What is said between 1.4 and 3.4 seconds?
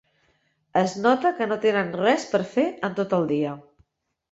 que no tenen res per fer en tot el